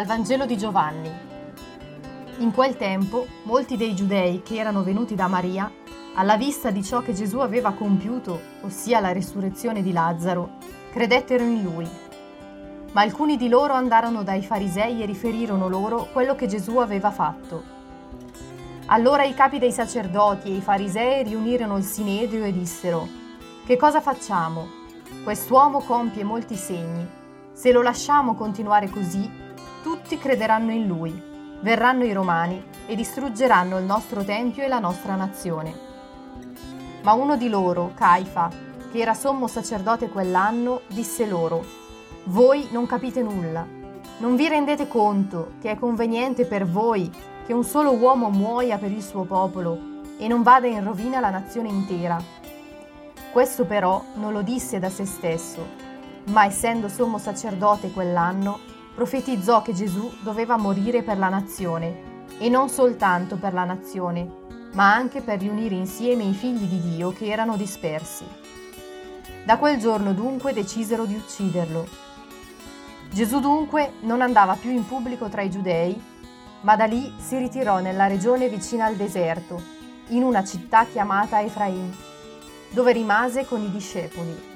[0.00, 1.10] Vangelo di Giovanni.
[2.38, 5.70] In quel tempo molti dei giudei che erano venuti da Maria,
[6.14, 10.52] alla vista di ciò che Gesù aveva compiuto, ossia la risurrezione di Lazzaro,
[10.90, 11.86] credettero in lui.
[12.92, 17.62] Ma alcuni di loro andarono dai farisei e riferirono loro quello che Gesù aveva fatto.
[18.86, 23.06] Allora i capi dei sacerdoti e i farisei riunirono il sinedrio e dissero,
[23.66, 24.66] Che cosa facciamo?
[25.22, 27.06] Quest'uomo compie molti segni.
[27.52, 29.41] Se lo lasciamo continuare così,
[29.82, 31.12] tutti crederanno in lui,
[31.60, 35.90] verranno i romani e distruggeranno il nostro tempio e la nostra nazione.
[37.02, 38.48] Ma uno di loro, Caifa,
[38.92, 41.64] che era sommo sacerdote quell'anno, disse loro,
[42.24, 43.66] Voi non capite nulla,
[44.18, 47.10] non vi rendete conto che è conveniente per voi
[47.44, 51.30] che un solo uomo muoia per il suo popolo e non vada in rovina la
[51.30, 52.22] nazione intera.
[53.32, 55.66] Questo però non lo disse da se stesso,
[56.26, 62.68] ma essendo sommo sacerdote quell'anno, profetizzò che Gesù doveva morire per la nazione, e non
[62.68, 64.40] soltanto per la nazione,
[64.74, 68.24] ma anche per riunire insieme i figli di Dio che erano dispersi.
[69.44, 71.86] Da quel giorno dunque decisero di ucciderlo.
[73.10, 76.00] Gesù dunque non andava più in pubblico tra i giudei,
[76.62, 79.60] ma da lì si ritirò nella regione vicina al deserto,
[80.08, 81.92] in una città chiamata Efraim,
[82.70, 84.50] dove rimase con i discepoli.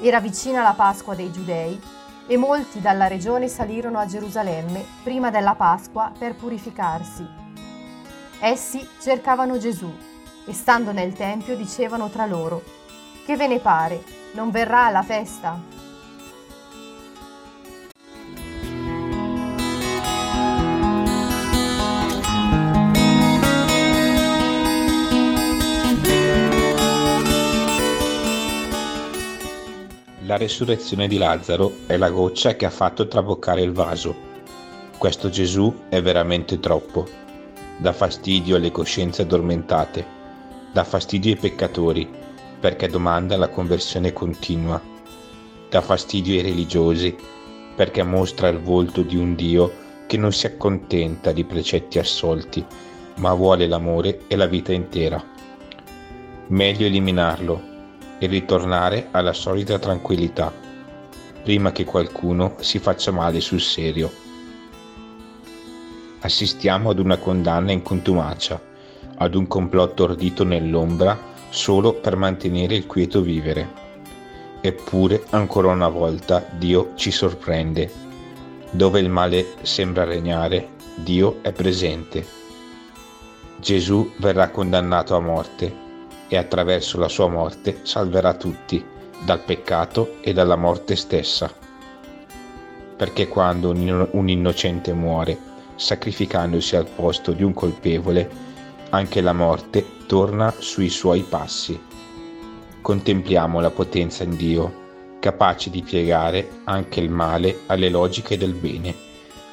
[0.00, 1.80] Era vicina la Pasqua dei giudei
[2.32, 7.28] e molti dalla regione salirono a Gerusalemme prima della Pasqua per purificarsi.
[8.40, 9.92] Essi cercavano Gesù
[10.46, 12.62] e stando nel Tempio dicevano tra loro,
[13.26, 14.02] Che ve ne pare?
[14.32, 15.81] Non verrà alla festa?
[30.32, 34.16] La resurrezione di Lazzaro è la goccia che ha fatto traboccare il vaso.
[34.96, 37.06] Questo Gesù è veramente troppo.
[37.76, 40.06] Dà fastidio alle coscienze addormentate,
[40.72, 42.08] dà fastidio ai peccatori,
[42.58, 44.80] perché domanda la conversione continua.
[45.68, 47.14] Dà fastidio ai religiosi,
[47.76, 49.70] perché mostra il volto di un Dio
[50.06, 52.64] che non si accontenta di precetti assolti,
[53.16, 55.22] ma vuole l'amore e la vita intera.
[56.46, 57.71] Meglio eliminarlo
[58.22, 60.52] e ritornare alla solita tranquillità,
[61.42, 64.08] prima che qualcuno si faccia male sul serio.
[66.20, 68.62] Assistiamo ad una condanna in contumacia,
[69.16, 71.18] ad un complotto ordito nell'ombra
[71.48, 73.80] solo per mantenere il quieto vivere.
[74.60, 77.90] Eppure, ancora una volta, Dio ci sorprende.
[78.70, 82.24] Dove il male sembra regnare, Dio è presente.
[83.58, 85.81] Gesù verrà condannato a morte
[86.32, 88.82] e attraverso la sua morte salverà tutti
[89.22, 91.52] dal peccato e dalla morte stessa.
[92.96, 95.36] Perché quando un innocente muore,
[95.74, 98.30] sacrificandosi al posto di un colpevole,
[98.88, 101.78] anche la morte torna sui suoi passi.
[102.80, 108.94] Contempliamo la potenza in Dio, capace di piegare anche il male alle logiche del bene,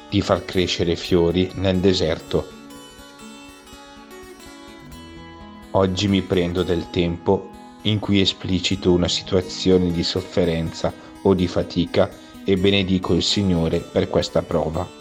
[0.08, 2.59] di far crescere fiori nel deserto
[5.72, 7.48] Oggi mi prendo del tempo
[7.82, 10.92] in cui esplicito una situazione di sofferenza
[11.22, 12.10] o di fatica
[12.44, 14.99] e benedico il Signore per questa prova.